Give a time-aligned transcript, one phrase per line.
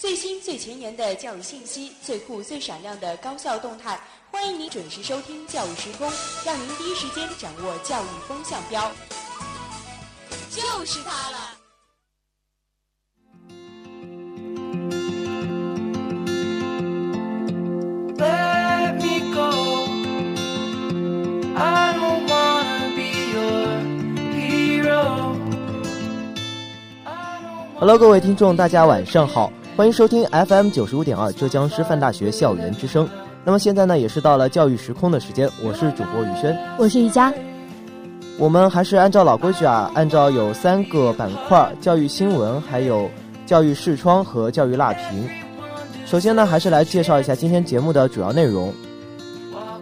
[0.00, 3.98] 最新最前沿的教育信息，最酷最闪亮的高校动态，
[4.30, 6.08] 欢迎您准时收听《教育时空》，
[6.46, 8.88] 让您第一时间掌握教育风向标。
[10.50, 11.38] 就是它了。
[27.80, 33.08] Hello，各位听众，大家晚上好，欢迎收听 FM 九十五点二浙江师范大学校园之声。
[33.44, 37.32] 那么现在呢，也是到了教育时空的时间，我是主播宇轩，我是瑜佳。
[38.38, 43.08] 我们还是按照老规矩啊，按照有三个板块：教育新闻、还有
[43.46, 45.28] 教育视窗和教育辣评。
[46.06, 48.74] 首先呢，还是来介绍一下今天节目的主要内容。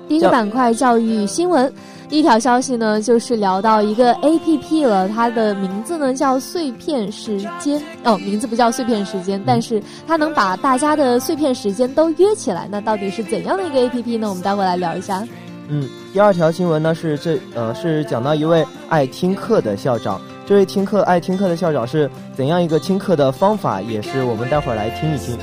[0.06, 1.72] 第一个板块教育新闻。
[2.08, 12.68] 第一条消息呢，就是聊到一个 A P P 了，它的名字呢叫碎片时间哦，名字不叫碎片时间，但是它能把大家的碎片时间都约起来。
[12.70, 14.28] 那到底是怎样的一个 A P P 呢？
[14.28, 15.26] 我们待会来聊一下。
[15.68, 25.36] 嗯，第二条新闻呢是这呃是讲到一位爱听课的校长，这位听课爱听课的校长是怎样一个听课的方法，也是我们待会儿来听一听。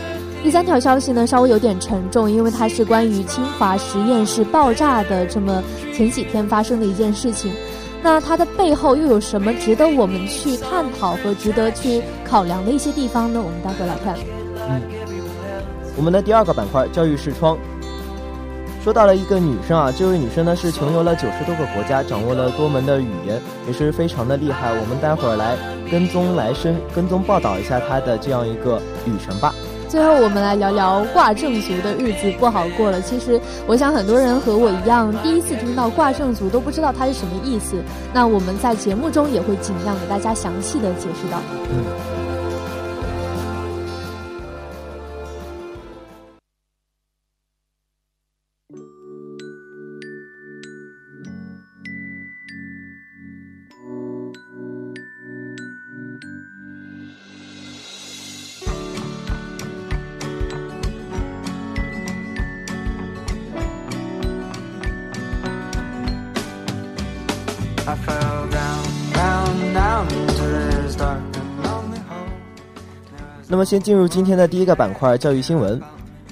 [0.44, 5.64] 第三条消息呢，稍微有点沉重，因为它是关于清华实验室爆炸的这么
[5.94, 7.50] 前几天发生的一件事情。
[8.04, 13.42] 那它的背后又有什么值得我们去探讨和值得去考量的一些地方呢？
[13.42, 14.18] 我们待会来看。
[14.70, 14.82] 嗯，
[15.96, 17.58] 我们的第二个板块教育视窗，
[18.84, 24.72] 说到了一个女生啊，这位女生呢是穷游了九十多个国家，掌握了多门的语言，也是非常的厉害。
[24.72, 25.56] 我们待会儿来
[25.90, 29.56] 跟踪来生跟踪报道一下她的这样一个旅程吧。
[29.94, 33.00] 最后，我们来聊聊卦正族的日子不好过了。
[33.00, 37.76] 其实，我想很多人和我一样，第一次听到卦正族都不知道它是什么意思。
[38.12, 41.40] 那我们在节目中也会尽量给大家详细的解释到。
[41.70, 42.13] 嗯。
[73.64, 75.82] 先进入今天的第一个板块——教育新闻。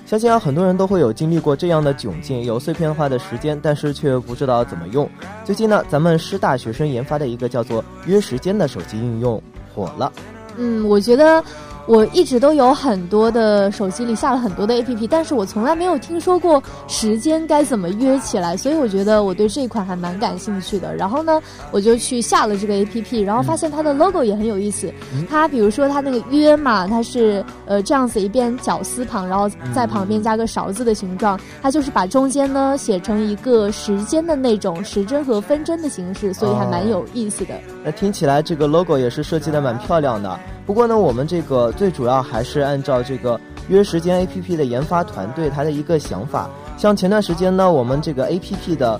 [0.05, 5.09] 相信啊，很多人都会有经历过这样的窘境：有碎片化的时间，但是却不知道怎么用。
[5.45, 9.41] 最近呢，咱们师大学生研发的一个叫做“约时间”的手机应用
[9.73, 10.11] 火了。
[10.57, 11.43] 嗯，我觉得。
[11.91, 20.95] 我一直都有很多的手机里下了很多的 A P P，但是我从来没有听说过时间该怎么约起来，所以我觉得我对这一款还蛮感兴趣的。
[20.95, 24.89] 然后呢，我就去下了这个 A P P，然后发现它的 logo 也很有意思。
[25.29, 37.53] 它比如说它那个约嘛，它是呃这样子一边绞丝旁，然后在旁边加个勺子的形状，它就是把中间呢写成一个时间的那种时针和分针的形式，所以还蛮有意思的。
[37.83, 40.39] 那听起来这个 logo 也是设计的蛮漂亮的。
[40.71, 43.37] 不过呢，我们这个最主要还是按照这个
[43.67, 46.49] 约时间 A P P 的研发团队他的一个想法。
[46.77, 48.97] 像前段时间呢，我们这个 A P P 的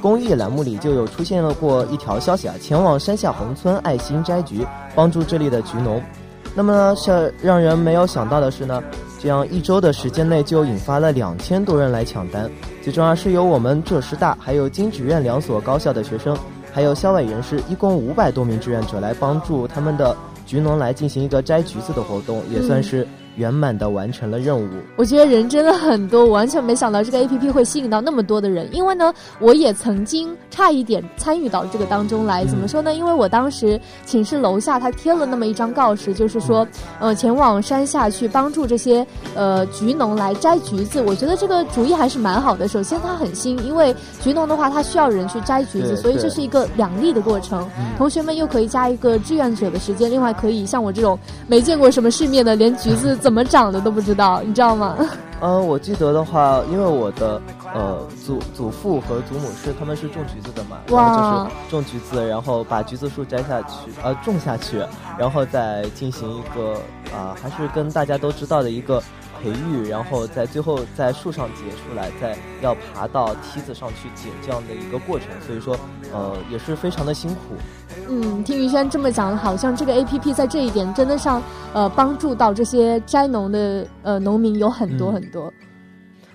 [0.00, 4.66] 公益栏目里就有出现了过一条消息啊，前往山下宏村爱心摘菊，
[4.96, 6.02] 帮助这里的菊农。
[6.56, 8.82] 那么呢，是让人没有想到的是呢，
[9.20, 12.50] 这样一周的时间内就引发了两千多人来抢单。
[12.82, 16.36] 最重要是由我们浙师大还有金职院两所高校的学生，
[16.72, 20.16] 还有校外人士，一共五百多名志愿者来帮助他们的。
[20.46, 23.06] 菊农来进行一个摘橘子的活动，也算是。
[23.36, 24.68] 圆满的完成了任务。
[24.96, 28.68] 我觉得人真的很多，我完全没想到这个 A P P 会吸引到那么多的人。
[28.72, 32.44] 因为呢，我也曾经差一点参与到这个当中来。
[32.44, 32.94] 怎么说呢？
[32.94, 36.66] 因为我当时寝室楼下他贴了那么一张告示，就是说，
[37.00, 41.00] 呃，前往山下去帮助这些呃橘农来摘橘子。
[41.00, 42.68] 我觉得这个主意还是蛮好的。
[42.68, 47.68] 首先它很新，因为橘农的话他需要人去摘橘子，所以这是一个两利的过程。
[47.96, 53.16] 同学们又可以加一个志愿者的时间，另外可以像我这种没见过什么世面的，连橘子。
[53.22, 54.96] 怎么长的都不知道，你知道吗？
[55.40, 57.40] 嗯，我记得的话，因为我的
[57.72, 64.84] 呃祖祖父和祖母是他们是种橘子的嘛，然后就是种橘子，然后把橘子树摘下去，呃种下去，
[65.16, 66.74] 然后再进行一个
[67.16, 69.00] 啊，还是跟大家都知道的一个。
[69.42, 75.76] 培育，然后在最后在树上结出来，再要爬到梯子上去捡这样的一个过程，所以说，
[76.12, 77.54] 呃，也是非常的辛苦。
[78.08, 81.42] 嗯，听于轩这么讲，好像这个 A P P 在这一点真的上，
[81.74, 85.52] 呃，帮助到这些摘农的呃农民有很多很多。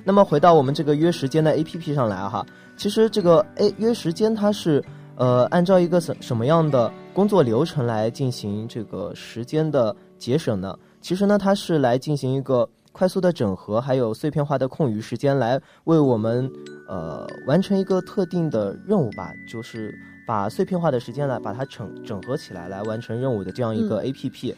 [0.04, 2.46] 那么回到我们这个约时间的 A P P 上来哈，
[2.76, 4.84] 其实这个 A 约时间它是
[5.16, 10.78] 呃，按照一个什什么样的工作流程来进行这个时间的节省呢？
[11.02, 16.52] 其实呢，它是来进行一个快速的整合，还有碎片化的空余时间，来为我们
[16.88, 19.94] 呃完成一个特定的任务吧，就是
[20.26, 24.56] 把碎片化的时间来把它整整合起来，来完成任务的这样一个 A P P。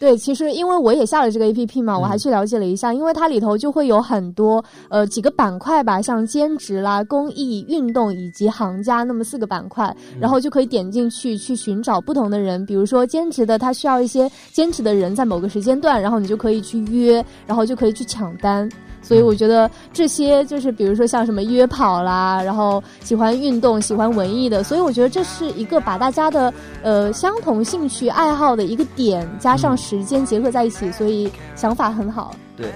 [0.00, 18.66] 对，其实因为我也下了这个 A P P 嘛，我还去了解了一下，因为它里头就会有很多呃几个板块吧，像兼职啦、公益、运动以及行家那么四个板块，然后就可以点进去去寻找不同的人，比如说兼职的，他需要一些兼职的人在某个时间段，然后你就可以去约，然后就可以去抢单。
[19.02, 26.52] 所以我觉得这些就是比如说像什么约跑啦，然后喜欢运动、喜欢文艺的，所以我觉得这是一个把大家的
[26.82, 32.34] 呃相同兴趣爱好的一个点，加上时间结合在一起，所以想法很好。
[32.56, 32.66] 对，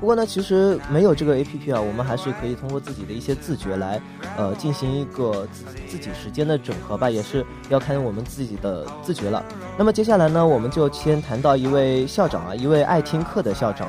[0.00, 4.00] 不过呢，其实没有这个 A P P 啊，我们还是可以通过自己的一些自觉来
[4.36, 9.44] 呃进行一个自自己时间的整合吧，也是要看我们自己的自觉了。
[9.76, 13.88] 那么接下来呢，我们就先谈到一位校长啊，一位爱听课的校长。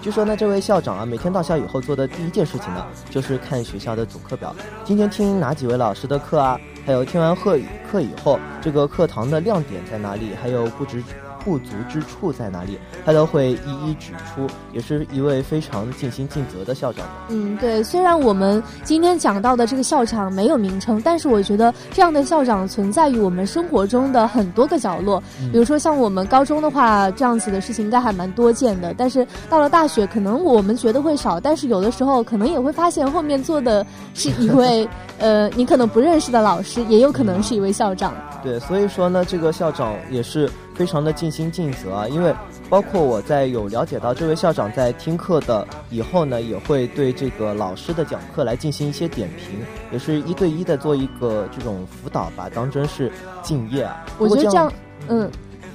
[0.00, 4.54] 据说呢，这位校长啊，每天到校以后做的第一件事情呢，就是看学校的总课表，
[4.84, 6.58] 今天听哪几位老师的课啊？
[6.86, 7.58] 还有听完课
[7.90, 10.30] 课以后，这个课堂的亮点在哪里？
[10.40, 11.02] 还有布置。
[11.44, 17.06] 不足之处在哪里，他都会一一指出，也是一位非常尽心尽责的校长。
[17.28, 17.82] 嗯，对。
[17.82, 25.22] 虽然我们今天讲到的这个校长没有名称，但是我觉得这样的校长存在于我们生活中的很多个角落。
[25.52, 28.94] 比如说像我们高中的话，这样子的事情应该还蛮多见的。
[28.96, 34.88] 但是到了大学，可能我们觉得会少，但是有的时候可能也会发现后面坐的是一位
[35.18, 38.14] 呃你可能不认识的老师，也有可能是一位校长。
[38.42, 40.48] 对，所以说呢，这个校长也是。
[40.78, 42.32] 非常的尽心尽责啊，因为
[42.70, 49.58] 包括我在有了解到这位校长在听课的以后呢，也会对这个老师的讲课来进行一些点评，
[49.90, 53.10] 也是一对一的做一个这种辅导吧，当真是
[53.42, 54.06] 敬业啊。
[54.18, 54.72] 我觉得这样，
[55.08, 55.28] 嗯。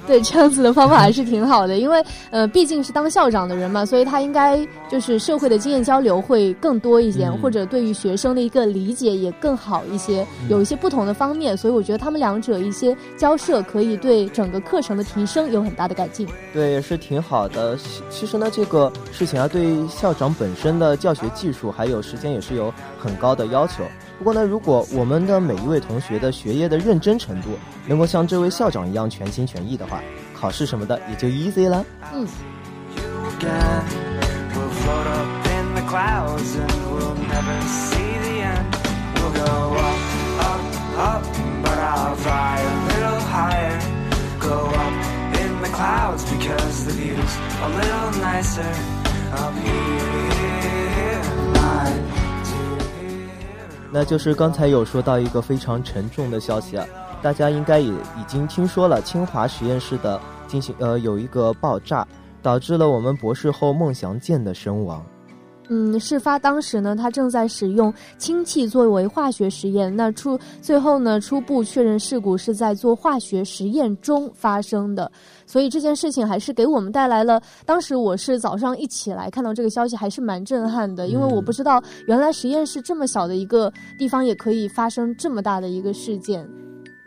[0.06, 4.58] 对，这样子的方法还是挺好的，因为呃，毕竟是当校长的人嘛，所以他应该
[4.90, 16.26] 就是社会的经验交流会更多一点，或者对于学生的一个理解也更好一些，有一些不同的方面，所以我觉得他们两者一些交涉可以对整个课程的提升有很大的改进。
[16.52, 17.76] 对，也是挺好的。
[18.10, 23.82] 其实呢，这个事情啊，对校长本身的教学技术还有时间也是有很高的要求。
[24.24, 27.50] 不过呢，如果我们的每一位同学的学业的认真程度
[27.86, 30.00] 能够像这位校长一样全心全意的话，
[30.34, 31.84] 考试什么的也就 easy 了。
[32.10, 32.26] 嗯。
[53.96, 56.84] 那就是刚才有说到一个非常沉重的消息啊，
[57.22, 62.04] 大家应该也已经听说了，清华实验室的进行呃有一个爆炸，
[62.42, 65.00] 导致了我们博士后孟祥健的身亡。
[65.68, 69.94] 嗯，事发当时呢，他正在使用氢气作为化学实验。
[69.96, 75.10] 那初最后呢，初步确认事故是在做化学实验中发生的。
[75.46, 81.08] 所以这件事情还是给我们带来了，当时我是早上一起来看到这个消息，还是蛮震撼的。
[81.08, 86.46] 因为我不知道原来实验室这么小的一个地方也可以发生这么大的一个事件。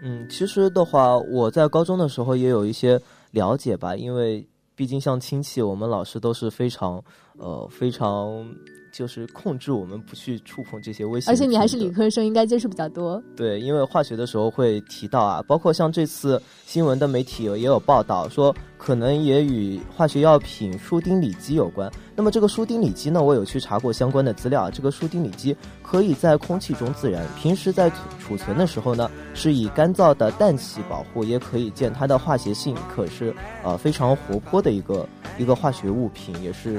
[0.02, 3.00] 嗯，其实的话，我在高中的时候也有一些
[3.32, 4.48] 了解吧，因为。
[4.78, 7.04] 毕竟像氢气，我们老师都是非常，
[7.38, 8.46] 呃，非常
[8.92, 11.32] 就是控制我们不去触碰这些危险。
[11.32, 13.22] 而且你还是理科生，应该接触比较多。
[13.36, 18.56] 对，因为化学的时候会提到啊，包括像这次新闻的媒体也有报道说。
[18.80, 21.92] 可能也与化学药品舒丁里基有关。
[22.16, 24.70] 那么这个舒丁里基呢，我有去查过相关的资料。
[24.70, 31.24] 这个舒丁里基可以在空气中自燃，平时在储存的时候呢，是以干燥的氮气保护。
[31.24, 36.76] 也可以见它的化学性可是呃非常活泼的一个一个化学物品，也是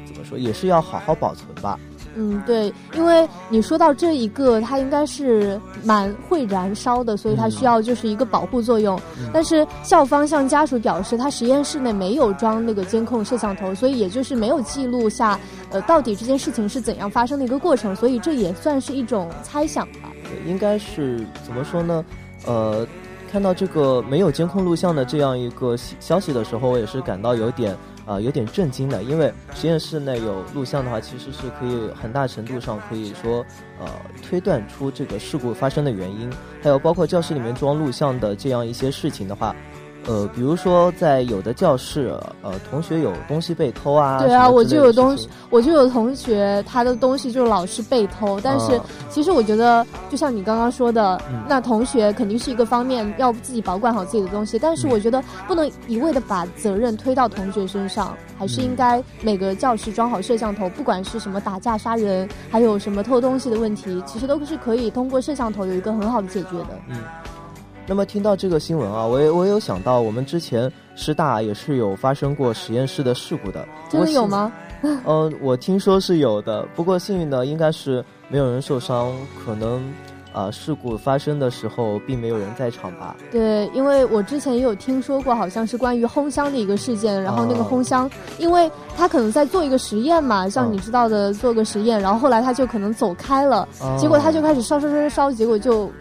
[0.21, 1.79] 么说，也是要好好保存吧。
[2.13, 8.99] 嗯，对，因为你说到这一个，它应该是蛮会燃烧的，所以它需要就是一个保护作用。
[9.31, 20.11] 但是校方向家属表示，他实验室内没有装那个监控摄像头，所以也就是没有记录下呃到底这件事情是怎样发生的一个过程，所以这也算是一种猜想吧。
[20.45, 22.03] 应该是怎么说呢？
[22.45, 22.85] 呃，
[23.31, 27.73] 看到这个没有监控录像的这样一个消息的时候，我也是感到有点。
[28.05, 33.45] 啊，有点震惊的，因为实验室内有录像的话，其实是可以很大程度上可以说，
[33.79, 33.87] 呃，
[34.21, 36.29] 推断出这个事故发生的原因。
[36.63, 39.55] 还有包括教室里面装录像的这样一些事情的话，
[40.07, 44.19] 呃，比如说在有的教室，呃，同学有东西被偷啊。
[44.19, 48.39] 对啊，我就有东西，我就有同学他的东西就老是被偷。
[48.41, 54.57] 但是其实我觉得，就像你刚刚说的，那同学肯定是一个方面，要自己保管好自己的东西。
[54.57, 66.69] 但是我觉得不能一味的把责任推到同学身上，还是应该每个教室装好摄像头，不管是什么打架杀人，还有什么偷东西的问题，其实都是可以通过摄像头有一个很好的解决的。
[66.89, 66.97] 嗯。
[67.91, 74.49] 那么听到这个新闻啊，我也我有想到，我们之前师大也是有发生过实验室的事故的，真的有吗？
[75.03, 79.83] 呃，我听说是有的，不过幸运的应该是没有人受伤，可能
[80.31, 83.13] 啊事故发生的时候并没有人在场吧。
[83.29, 93.67] 对，因为我之前也有听说过，好像是关于烘箱的一个事件，然后那个烘箱，因为他可能在做一个实验嘛，像你知道的做个实验，然后后来他就可能走开了，
[93.99, 95.91] 结果他就开始烧烧烧烧，结果就。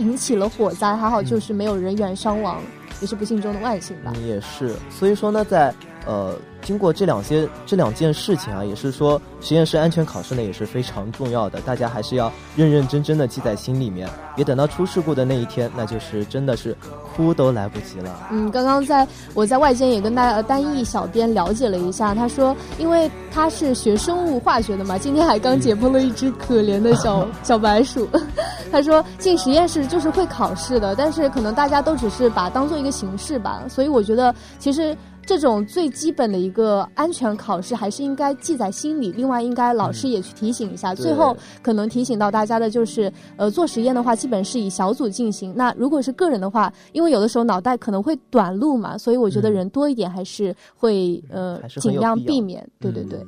[0.00, 2.60] 引起了火灾，还好就是没有人员伤亡，
[3.00, 4.12] 也是不幸中的万幸吧。
[4.26, 5.72] 也是，所以说呢，在
[6.06, 6.34] 呃。
[6.62, 16.76] 经过这两些这两件事情啊，也是说实验室安全考试呢也是非常重要的，大家还是要认认真真的记在心里面，别等到出事故的那一天，那就是真的是
[17.16, 18.28] 哭都来不及了。
[18.30, 28.06] 嗯，刚刚在我在外间也跟大单一小编了解了一下，他说，因为他是学生物化学的嘛，今天还刚解剖了一只可怜的小 小白鼠。
[28.70, 34.94] 他说进实验室就是会考试的，但是可能大家都只是把当做一个形式吧，所以我觉得其实。
[35.30, 39.12] 这种最基本的一个安全考试，还是应该记在心里。
[39.12, 40.92] 另外，应该老师也去提醒一下。
[40.92, 45.54] 最后，可能提醒到大家的就是，呃，做实验的话，基本是以小组进行。
[45.56, 52.68] 那如果是个人的话，因为有的时候脑袋可能会短路嘛，所以我觉得人多一点还是会，呃，尽量避免。
[52.80, 53.24] 对对对。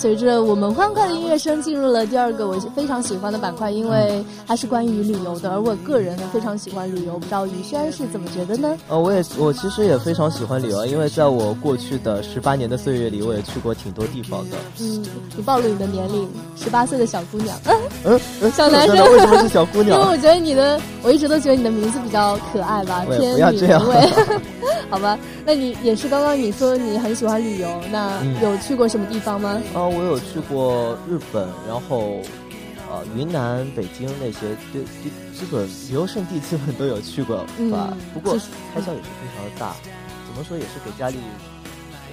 [0.00, 7.18] 随着我们欢快的音乐声，进入了第二个我非常喜欢的板块，因为它是关于旅游的，而我个人呢非常喜欢旅游。
[7.18, 8.78] 不知道宇轩是怎么觉得呢？
[8.88, 14.56] 呃，我也我其实也非常喜欢旅游，因为在我过去的十八年的岁月里，我也去过挺多地方的。
[14.80, 15.04] 嗯，
[15.36, 16.26] 你暴露你的年龄，
[16.56, 17.54] 十八岁的小姑娘。
[18.04, 18.18] 嗯，
[18.52, 20.00] 小男生为什么是小姑娘？
[20.00, 23.96] 因为我觉得你的，我一直都觉得你的名字比较可爱吧，偏女人味。
[24.88, 29.60] 好吧，那你也是刚刚你说你很喜欢旅游，那有去过什么地方吗？
[29.72, 32.20] 啊，我有去过日本，然后
[32.90, 34.82] 呃云南、北京那些，对，
[35.32, 37.38] 基本旅游胜地基本都有去过
[37.70, 37.96] 吧。
[38.14, 38.34] 不过
[38.74, 39.74] 开销也是非常的大，
[40.26, 41.18] 怎么说也是给家里，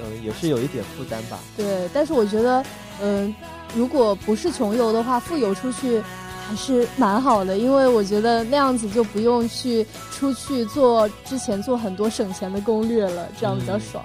[0.03, 1.39] 嗯，也是有一点负担吧。
[1.55, 2.63] 对，但是我觉得，
[3.01, 3.34] 嗯，
[3.75, 6.01] 如果不是穷游的话，富游出去。
[6.50, 14.01] 还是蛮好的，因为我觉得那样子就不用去出去做之前做很多省钱的攻略了，这样比较爽。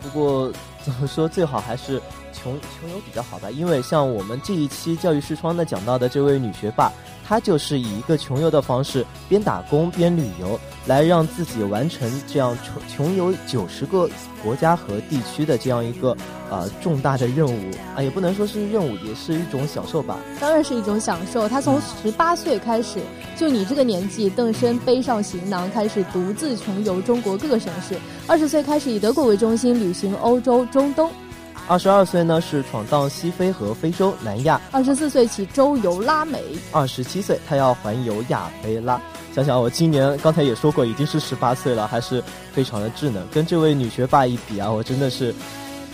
[0.00, 0.50] 不过
[0.82, 2.00] 怎么说，最好还是
[2.44, 6.92] 穷穷游比较好吧，因为像我们这一期教育视窗的讲到的这位女学霸。
[7.26, 14.06] 她就是以一个穷游的方式，边打工边旅游，来让自己完成这样穷穷游九十个
[14.42, 16.14] 国家和地区的这样一个
[16.50, 20.18] 呃重大的任务啊，也不能说是任务，也是一种享受吧。
[20.38, 21.48] 当然是一种享受。
[21.48, 23.00] 她从十八岁开始，
[23.38, 27.96] 就你这个年纪，邓生背上行囊，开始独自穷游中国各个省市。
[28.26, 31.10] 二十岁开始以德国为中心旅行欧洲、中东。
[31.66, 34.60] 二十二岁呢是闯荡西非和非洲、南亚。
[34.70, 36.42] 二十四岁起周游拉美。
[36.70, 39.00] 二十七岁他要环游亚非拉。
[39.34, 43.26] 想想我今年刚才也说过，已经是十八岁了，还是非常的稚嫩。
[43.32, 45.34] 跟这位女学霸一比啊，我真的是，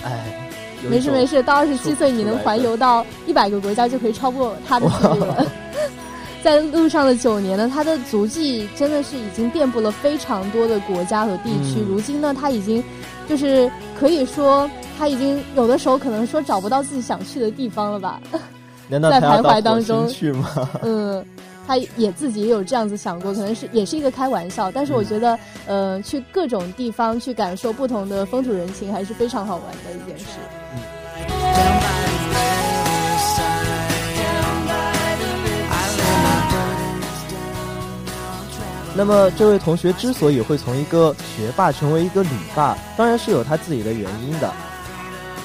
[0.03, 0.51] 哎，
[0.89, 5.47] 没事没事，到二十七岁你能环游到一百个国家，就可以超过他的记录了。
[6.43, 11.81] 在路上的九年呢，他的足迹真的是已经遍布了非常多的国家和地区。
[11.89, 12.83] 如今呢，他已经
[13.29, 14.69] 就是可以说。
[15.01, 18.21] 他已经有的时候可能说找不到自己想去的地方了吧？
[18.91, 20.69] 在徘徊当中去吗？
[20.85, 21.25] 嗯，
[21.67, 24.71] 他也自己也有这样子想过，可能是也是一个开玩笑。
[24.71, 30.27] 但是我觉得，呃，去各种地方去感受不同的风土人情，还是非常好玩的一件事。
[30.75, 30.83] 嗯
[38.95, 44.53] 那么，这位同学之所以会从一个学霸成为一个旅霸，当然是有他自己的原因的。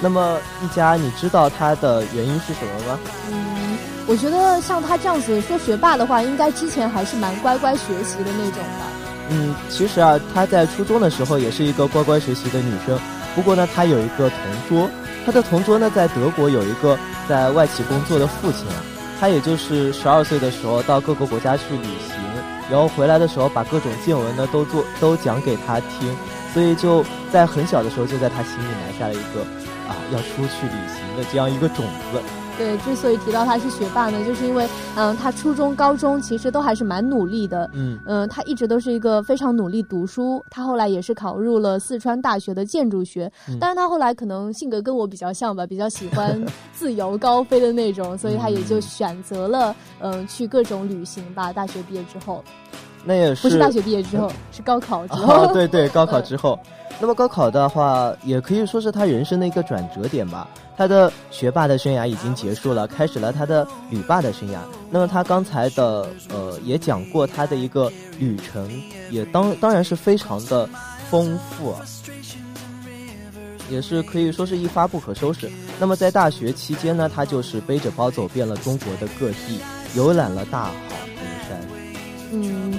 [0.01, 2.99] 那么一家，你知道他的原因是什么吗？
[3.31, 8.85] 嗯，我觉得像他这样子说学霸的话，应该之前还是蛮乖乖学习的那种吧。
[9.29, 12.99] 嗯，其实啊，她在初中的时候也是一个乖乖学习的女生。
[13.33, 14.89] 不过呢，她有一个同桌，
[15.25, 16.97] 她的同桌呢在德国有一个
[17.27, 18.83] 在外企工作的父亲啊。
[19.17, 22.17] 他也就是十二岁的时候到各个国家去旅行，
[22.69, 26.13] 然后回来的时候把各种见闻呢都做都讲给她听，
[26.53, 29.45] 所以就在很小的时候就在她心里埋下了一个
[29.87, 32.21] 啊要出去旅行的这样一个种子。
[32.57, 34.65] 对，之所以提到他是学霸呢，就是因为，
[34.95, 40.41] 嗯，他初中、高中其实都还是蛮努力的，嗯，嗯，他一直都是一个非常努力读书。
[40.49, 51.51] 他后来也是考入了四川大学的建筑学，但是他后来可能性格跟我比较像吧，比较喜欢 自由高飞的那种，所以他也就选择了，嗯，去各种旅行吧。
[51.51, 52.41] 大学毕业之后，
[53.05, 55.53] 那也是不是大学毕业之后，是高考之后。
[55.53, 56.59] 对 对， 高考之后。
[56.97, 60.47] 那么高考的话，也可以说是他人生的一个转折点吧。
[60.77, 64.57] 他的学霸的生涯已经结束了，开始了他的旅霸的生涯。
[64.89, 68.69] 那么他刚才的呃也讲过他的一个旅程，
[69.09, 70.67] 也当当然是非常的
[71.09, 71.75] 丰富，
[73.69, 75.51] 也是可以说是一发不可收拾。
[75.77, 79.59] 那么在大学期间呢，他就是背着包走遍了中国的各地，
[79.95, 81.61] 游览了大好河山。
[82.31, 82.73] 嗯。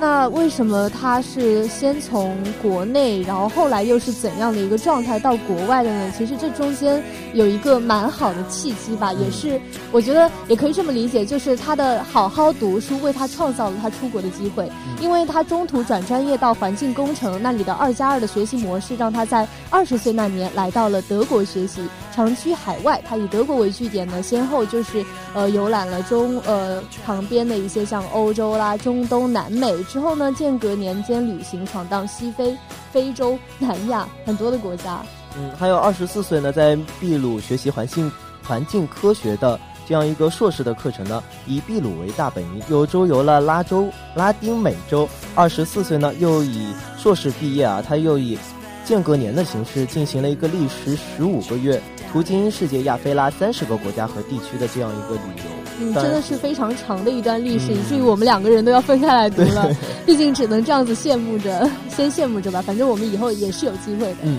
[0.00, 6.12] 那为什么他是先从国内，然后后来又是怎样的一个状态到国外的呢？
[6.16, 7.02] 其实这中间
[7.34, 21.82] 有一个蛮好的契机吧，也是我觉得也可以这么理解，就是他的好好读书为他创造了他出国的机会，因为他中途转专业到环境工程，那里的二加二的学习模式让他在二十岁那年来到了德国学习。
[22.14, 32.56] 长居海外，他以德国为据点呢，先后就是呃游览了中呃旁边的一些像欧洲啦、中东、南美，之后呢间隔年间旅行闯荡西非、
[32.92, 35.00] 非洲、南亚很多的国家。
[35.36, 38.10] 嗯，还有二十四岁呢，在秘鲁学习环境
[38.46, 45.08] 环境科学的这样一个硕士的课程呢，以秘鲁为大本营，又周游了拉州、拉丁美洲。
[45.34, 48.38] 二十四岁呢，又以硕士毕业啊，他又以
[48.84, 51.80] 间隔年的形式进行了一个历时十五个月。
[52.10, 59.68] 途经世界亚非拉三十个国家和地区的这样一个旅游，嗯，真的是非常长的一段历史，以至于我们两个人都要分开来读了。
[60.04, 62.60] 毕竟只能这样子羡慕着， 先羡慕着吧。
[62.60, 64.16] 反正我们以后也是有机会的。
[64.22, 64.38] 嗯。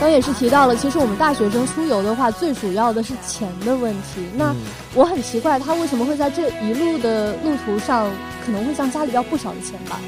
[0.00, 4.20] 刚也是提到了，其实我们大学生出游的话，最主要的是钱的问题。
[4.34, 4.52] 那
[4.94, 8.10] 我很奇怪，他为什么会在这一路的路途上，
[8.44, 10.00] 可能会向家里要不少的钱吧？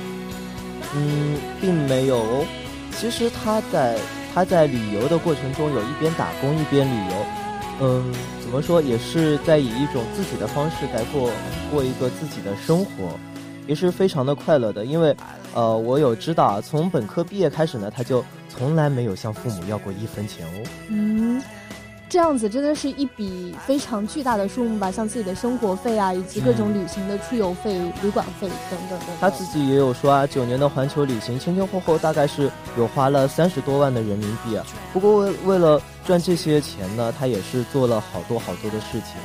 [0.97, 1.24] 嗯，
[1.65, 2.45] 并没有。
[2.93, 3.99] 其实他在
[4.35, 7.27] 他在旅游的过程中，有一边打工一边旅游。
[7.81, 11.31] 嗯，怎么说，也是在以一种自己的方式在过
[11.71, 13.19] 过一个自己的生活，
[13.67, 14.85] 也是非常的快乐的。
[14.85, 15.17] 因为，
[15.55, 18.23] 呃，我有知道啊，从本科毕业开始呢，他就。
[18.57, 20.63] 从来没有向父母要过一分钱哦。
[20.89, 21.43] 嗯，
[22.09, 24.91] 这样子真的是一笔非常巨大的数目吧？
[24.91, 29.09] 像自己的生活费啊，以及各种旅行的出游费、旅馆费等等等。
[29.21, 34.65] 他自己也有说啊，九年的环球旅行，前前后后大概是有花了三十多万的人民币啊。
[34.93, 39.17] 不过为为了赚这些钱呢，他也是做了好多好多的事情。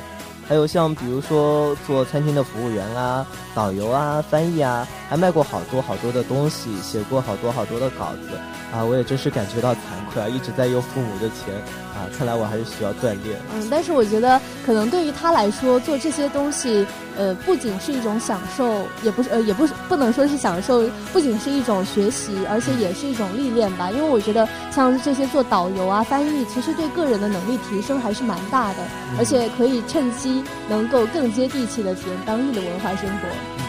[0.50, 8.36] 还有像比如说做餐厅的服务员啊、导游啊、翻译啊，还卖过好多好多的东西，写过好多好多的稿子
[8.74, 8.82] 啊！
[8.84, 9.78] 我也真是感觉到惭
[10.12, 11.54] 愧啊，一直在用父母的钱
[11.94, 12.10] 啊！
[12.18, 13.38] 看来我还是需要锻炼。
[13.54, 16.84] 嗯，但是我觉得可能对于他来说，做这些东西。
[17.20, 23.90] 呃，不仅是一种享受，也不是呃，也不是不能说是享受，不仅是一种学习，而且也是一种历练吧。
[23.90, 28.78] 因为我觉得像这些做导游啊、翻译，其实对个人的能力提升还是蛮大的，
[29.18, 33.59] 而且可以趁机能够更接地气的体验当地的文化生活。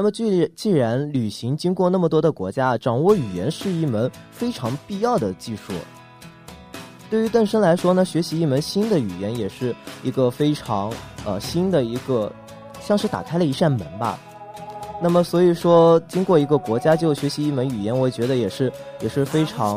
[0.00, 5.72] 那么，既既然旅行经过那么多的国家，掌握语言是一门非常必要的技术。
[7.10, 10.92] 对于邓生来说呢，学习一门新的语言也是一个非常
[11.26, 12.32] 呃新的一个，
[12.80, 14.16] 像是打开了一扇门吧。
[15.02, 19.76] 那么，所以说经过一个国家就学习一门语言，我觉得也是也是非常。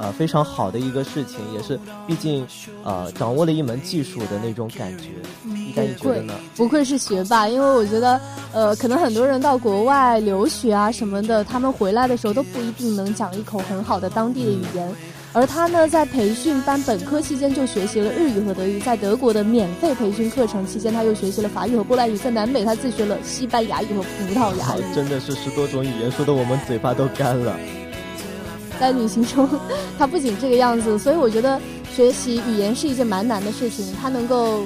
[0.00, 2.46] 呃，非常好的一个事情，也是，毕竟，
[2.82, 5.08] 呃，掌握了一门技术的那种感觉。
[5.44, 6.32] 你觉得呢？
[6.56, 8.18] 不愧是学霸，因为我觉得，
[8.52, 14.90] 呃，可能很多人到国外留学啊什么的，他们回来的时候都不一定能讲一口很好的当地的语言。
[15.32, 27.54] 而他呢，在培训班本科期间就学习了日语和德语，在德国的免费培训课程期间，他又学习了法语和波兰语，在南美他自学了西班牙语和葡萄牙语，真的是十多种语言，说的我们嘴巴都干了。
[28.80, 29.46] 在旅行中，
[29.98, 31.60] 他不仅这个样子，所以我觉得
[31.94, 33.94] 学习语言是一件蛮难的事情。
[34.00, 34.62] 他能够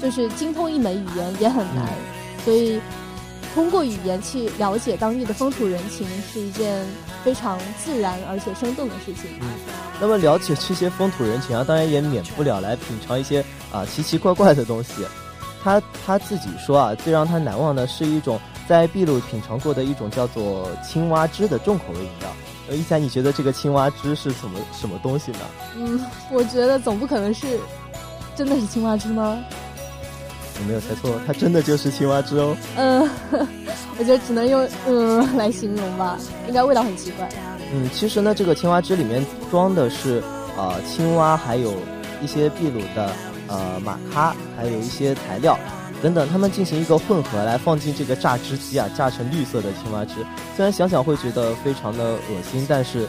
[0.00, 1.86] 就是精通一门语言也很难，
[2.44, 2.80] 所以
[3.54, 6.84] 通过语言去了解当地的风土人情是一件
[7.22, 9.24] 非常自然而且生动的事情。
[9.40, 9.48] 嗯，
[10.00, 14.92] 那么了解这些风土人情啊，当然也免不了来品尝一些啊奇奇怪怪的东西。
[15.62, 22.30] 他他自己说啊，最让他难忘的是一种在秘鲁品尝过的一种叫做青蛙汁的重口味饮料。
[22.74, 25.38] 一佳你觉得这个青蛙汁是什么什么东西呢？
[25.76, 27.58] 嗯，我觉得总不可能是
[28.36, 29.38] 真的是青蛙汁吗？
[30.62, 32.56] 我没有猜错，它真的就是青蛙汁哦。
[32.76, 33.08] 嗯，
[33.98, 37.28] 我觉得只能用嗯来形容吧，应该味道很奇怪。
[37.72, 40.22] 嗯，其实呢，这个青蛙汁里面装的是
[40.56, 41.72] 呃青蛙，还有
[42.22, 43.10] 一些秘鲁的
[43.46, 45.58] 呃马咖，还有一些材料。
[46.02, 50.14] 等等，他们进行一个混合来放进这个榨汁机啊，榨成绿色的青蛙汁。
[50.56, 53.06] 虽然想想会觉得非常的恶心，但是，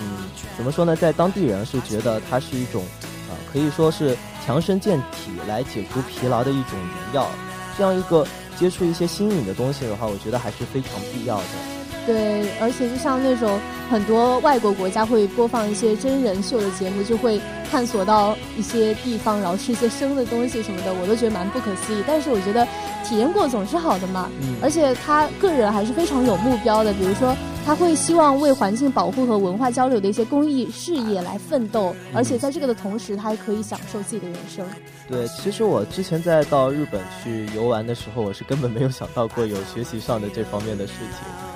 [0.00, 0.24] 嗯，
[0.56, 0.96] 怎么说呢？
[0.96, 2.82] 在当地人是觉得它是一种，
[3.28, 6.72] 啊，可以说是强身健体来解除疲劳的一种
[7.12, 7.30] 良药。
[7.76, 8.26] 这样一个
[8.58, 11.79] 接触一些新颖的东西的话，我觉得还是非常必要的。
[12.06, 13.58] 对，而且就像那种
[13.90, 17.40] 很多外国国家会播放一些真人秀的节目，就会。
[17.70, 22.02] 探索到一些地方，然后吃一些生的东西什么的，我都觉得蛮不可思议。
[22.04, 22.66] 但是我觉得
[23.04, 24.28] 体验过总是好的嘛。
[24.42, 24.56] 嗯。
[24.60, 27.32] 而且他个人还是非常有目标的，比如说
[27.70, 34.66] 他会希望为环境保护和文化交流的一些公益事业来奋斗，而且在这个的同时，他还可以享受自己的人生。
[35.08, 40.94] 对，其实我之前在到日本去游玩的时候，我是根本没有想到过有学习上的这方面的事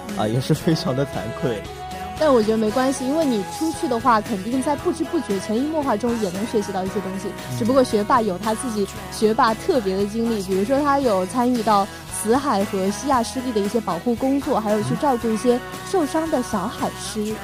[0.06, 1.08] 情，啊，也是非常的惭
[1.40, 1.60] 愧。
[2.16, 7.26] 但我觉得没关系，因为你出去的话，肯定在不知不觉、潜移默化中也能学习到一些东西。
[7.58, 11.84] 只不过学霸有他自己学霸特别的经历，比如说他有参与到
[12.24, 15.60] 死海和西亚湿地的一些保护工作，还有去照顾一些
[15.90, 17.34] 受伤的小海狮。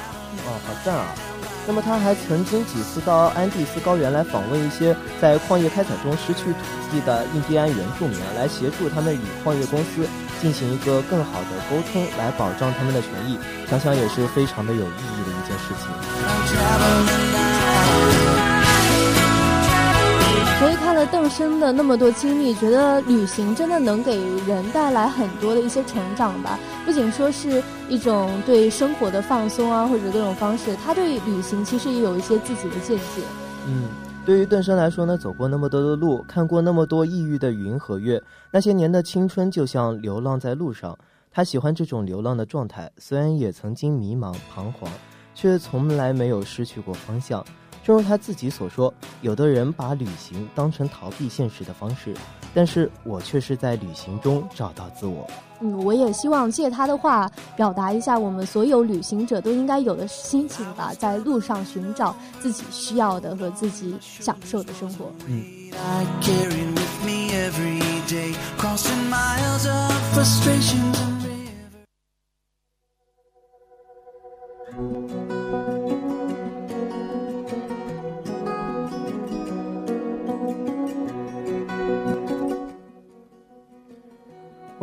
[0.46, 1.04] 哦，好赞啊！
[1.66, 6.58] 那么他还曾经几次到安第斯高原来访问一些在矿业开采中失去土
[6.90, 10.08] 地的印第安原住民，来协助他们与矿业公司
[10.40, 13.38] 进行一个更好的沟通，来保障他们的权益。
[13.68, 15.90] 想想也是非常的有意义的一件事情。
[20.60, 26.58] 所以看了邓生的那么多经历，觉得旅行真的能给人带来很多的一些成长吧。
[26.84, 33.22] 不仅说是一种对生活的放松啊，或者各种方式，他对旅行其实也有一些自己的见解。
[33.66, 33.84] 嗯，
[34.26, 40.94] 对于邓生来说呢，走过那么多的路，看过那么多异域的云和月，那些年的青春就像流浪在路上。
[41.32, 44.90] 他喜欢这种流浪的状态，虽然也曾经迷茫彷徨，
[45.34, 47.42] 却从来没有失去过方向。
[47.90, 52.14] 正如他自己所说，有的人把旅行当成逃避现实的方式，
[52.54, 55.26] 但是我却是在旅行中找到自我。
[55.58, 65.06] 嗯，我也希望借他的话表达一下我们所有旅行者都应该有的心情吧，在路上寻找自己需要的和自己享受的生活。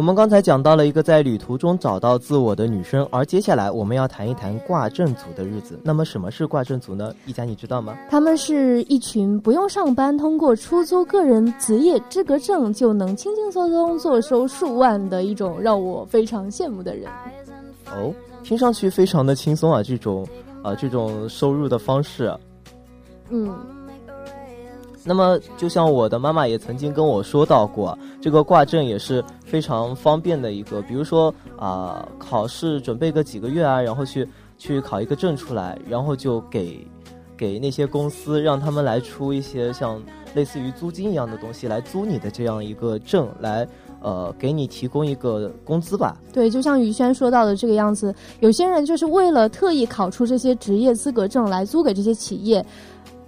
[0.08, 5.78] 们刚才讲到了一个在旅途中找到自我的女生，而接下来我们要谈一谈挂证组的日子。
[5.84, 7.14] 那么什么是挂证组呢？
[7.26, 7.98] 一佳，你知道吗？
[8.10, 17.12] 他们是一群不用上班，通过出租个人职业资格证就能轻轻松松坐收数万的一种让我非常羡慕的人。
[17.88, 20.26] 哦，听上去非常的轻松啊，这种
[20.64, 22.34] 啊这种收入的方式。
[23.30, 23.54] 嗯。
[25.08, 30.82] 那么，就像我的妈妈也曾经跟我说到过，这个挂证也是非常方便的一个。
[30.82, 36.86] 比如说啊，考试准备个几个月啊，然后去去考一个证出来，然后就给
[37.38, 40.04] 给那些公司，让他们来出一些像
[40.36, 43.66] 类似于租金一样的东西来租你的这样一个证，来
[44.02, 46.18] 呃给你提供一个工资吧。
[46.34, 52.66] 对，就像于轩说到的这个样子，有些人就是为了特意考出这些职业资格证来租给这些企业。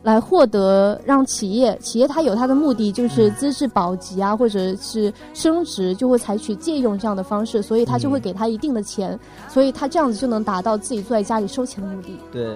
[0.01, 12.17] 来获得让企业企业它有它的目的，就是资质保级啊，或者是升职，就会采取借用这样的方式，所以他就会给他一定的钱，所以他这样子就能达到自己坐在家里收钱的目的。
[12.31, 12.55] 对，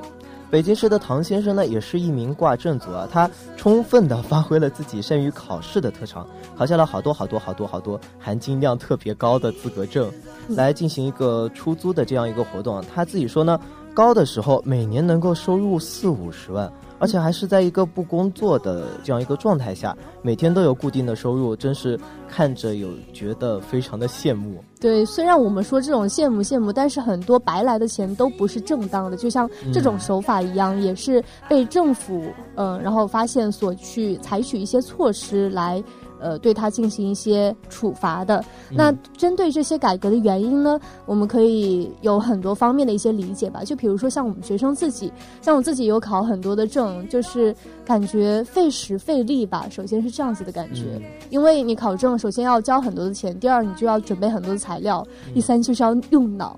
[0.49, 6.25] 北京市的唐先生呢，也是一名挂证组啊，他充分的发挥了自己善于考试的特长，
[6.57, 10.09] 考下了好多好多好多好多含金量特别高的资格证，
[10.47, 12.81] 来进行一个出租的这样一个活动。
[12.93, 13.59] 他自己说呢。
[13.95, 16.67] 高的时候，每年能够收入四五十万。
[17.03, 24.63] 而且还是在一个不工作的这样一个状态下，每天都有固定的收入，真是看着有觉得非常的羡慕。
[24.79, 32.23] 对，虽然我们说这种羡慕羡慕，但是很多白来的钱都不是正当的，就像这种手法一样，也是被政府
[32.55, 35.83] 嗯，然后发现所去采取一些措施来。
[36.23, 38.43] 呃，对他进行一些处罚的。
[38.71, 43.61] 那针对这些改革的原因呢，我们可以有很多方面的一些理解吧。
[43.65, 49.67] 就比如说像我们学生自己，像我自己有考很多的证，就是感觉费时费力吧。
[49.69, 56.57] 首先是这样子的感觉，因为你考证，首先要交很多的钱，第二你就要准备很多的材料，第三就是要用脑。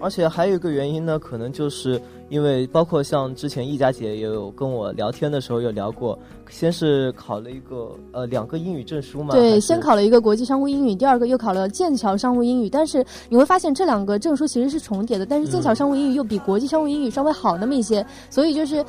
[0.00, 2.00] 而且还有一个原因呢，可能就是
[2.34, 6.18] 因为包括像之前易佳姐也有跟我聊天的时候有聊过，
[6.50, 9.32] 先是考了一个呃两个英语证书嘛。
[9.32, 12.68] 对，先考了一个国际商务英语，第二个又考了剑桥商务英语。
[12.68, 18.04] 但是你会发现这两个证书其实是重叠的，但是剑桥商务英语又比国际商务英语稍微好那么一些。
[18.30, 18.84] 所以就是，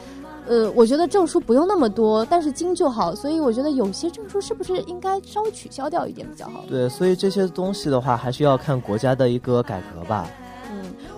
[0.48, 3.14] 呃，我觉得证书不用那么多，但是精就好。
[3.14, 6.64] 所以我觉得有些证书是不是应该稍微取消掉一点比较好？
[6.68, 10.28] 对，所以这些东西的话，还是要看国家的一个改革吧。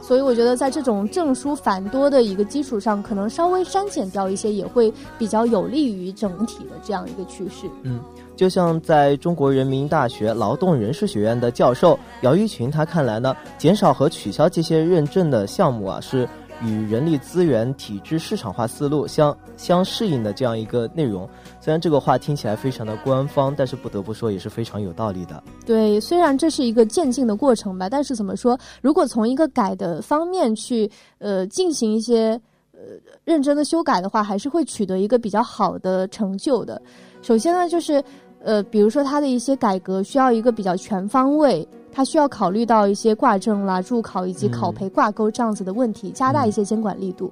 [0.07, 7.69] 所以我觉得，在这种证书繁多的一个基础上，可能稍微删减掉一些，也会比较有利于整体的这样一个趋势。
[7.83, 7.99] 嗯，
[8.33, 16.25] 就像在中国人民大学劳动人事学院的教授姚玉群，他看来呢，减少和取消这些认证的项目啊，是。
[16.63, 21.29] 与人力资源体制市场化思路相相适应的这样一个内容，
[21.67, 25.43] 虽然这个话听起来非常的官方，但是不得不说也是非常有道理的。
[25.65, 32.39] 对，虽然这是一个渐进的过程吧，但是怎么说，如果从一个改的方面去呃进行一些
[32.71, 32.79] 呃
[33.25, 36.81] 认真的修改的话，还是会取得一个比较好的成就的。
[37.21, 38.01] 首先呢，就是
[38.41, 41.67] 呃比如说它的一些改革需要一个比较全方位。
[41.91, 47.31] 它需要考虑到一些挂证啦、助考以及考培挂钩这样子的问题，加大一些监管力度。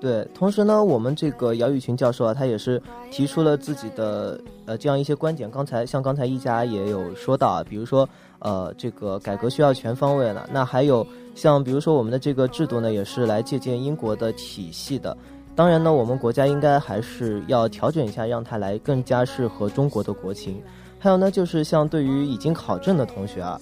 [0.00, 5.50] 对，同时呢，我们这个姚雨群教授啊，他也是提出了自己的呃这样一些观点。
[5.50, 8.08] 刚才像刚才一家也有说到啊，比如说
[8.38, 15.14] 呃这个改革需要全方位了，那还有像比如说我们的这个制度呢，也是来借鉴英国的体系的。
[15.54, 20.62] 当然呢，我们国家应该还是要调整一下，让它来更加适合中国的国情。
[20.98, 23.60] 还有呢，就是像对于已经考证的同学啊。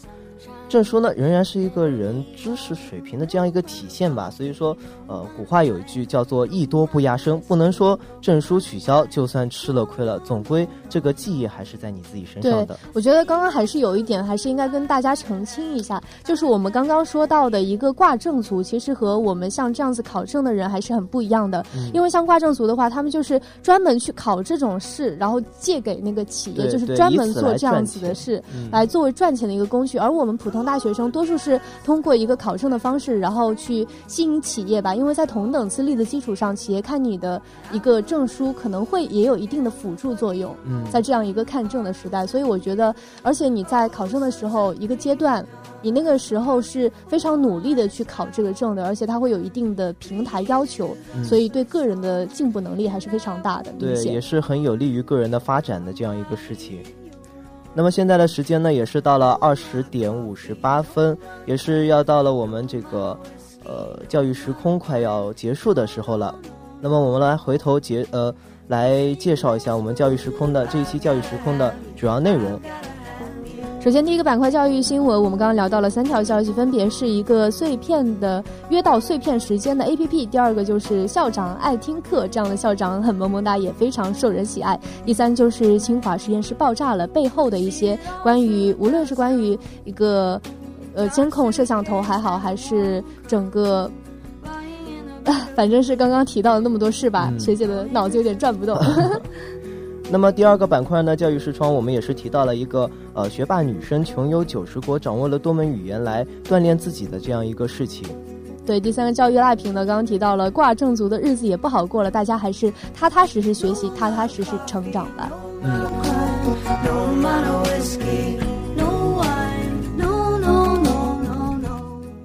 [0.68, 4.30] 证书呢，仍然是一个人知识水平的这样一个体现吧。
[4.30, 4.76] 所以说，
[5.06, 12.78] 呃，古话有一句叫做“艺多不压身”，不能说证书取消就算吃了亏了，总归这个记忆还是在你自己身上的。
[12.92, 21.64] 我觉得刚刚还是有一点，还是应该跟大家澄清一下，就是我们刚刚说到的一个挂证族，其实和我们像这样子考证的人还是很不一样的。
[21.94, 29.96] 因为像挂证族的话，他们就是专门去考这种试，然后借给那个企业，就是专门做这样子的事，来作为赚钱的一个工具。
[29.96, 37.40] 而我们普通大学生多数是通过一个考证的方式，然后去吸引企业吧，因为在同等资历的基础上，企业看你的
[37.72, 40.54] 一个证书可能会也有一定的辅助作用。
[40.64, 45.44] 嗯，在这样一个看证的时代，所以我觉得，而且你在考证的时候一个阶段，
[45.82, 53.72] 你那个时候是非常努力的去考这个证的，而且它会有一定的平台要求，所以对个人的进步能力还是非常大的。
[53.78, 56.82] 对，也是很有利于个人的发展的这样一个事情。
[57.74, 63.16] 那么现在的时间呢，也是到了二十点五十八分，也是要到了我们这个，
[63.64, 66.34] 呃，教育时空快要结束的时候了。
[66.80, 68.34] 那么我们来回头结呃，
[68.66, 72.60] 来介绍一下我们教育时空的这一期教育时空的主要内容。
[73.80, 84.78] 首先，第一个板块教育新闻，我们刚刚聊到了三条消息，分别是一个碎片的约到碎片时间的 A P P，第二个就是校长爱听课，这样的校长很萌萌哒，也非常受人喜爱。
[85.06, 90.40] 第三就是清华实验室爆炸了，背后的一些关于，无论是关于一个
[90.94, 93.88] 呃监控摄像头还好，还是整个，
[95.54, 98.76] 反正是刚刚提到了那么多事吧，学姐的脑子有点转不动。
[100.10, 108.08] 那么第二个板块呢，教育视窗，我们也是提到了一个呃，学霸女生穷游九十国，掌握了多门语言来锻炼自己的这样一个事情。
[108.64, 115.30] 对，第三个教育辣评呢，刚刚提到了挂正族的日子也不好过了，大家还是踏踏实实学习，踏踏实实成长吧。
[115.62, 115.86] 嗯。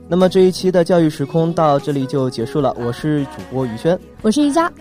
[0.07, 4.71] 那么这一期的教育时空到这里就结束了，我是主播于轩，我是于佳。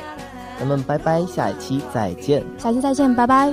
[0.62, 2.40] 咱们拜拜，下一期再见。
[2.57, 3.53] 下期再见，拜拜。